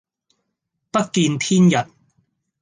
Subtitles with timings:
[0.89, 1.87] 不見天日